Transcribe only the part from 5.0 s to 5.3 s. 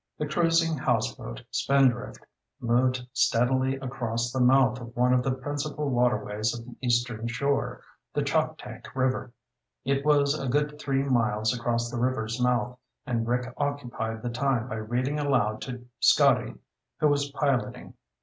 of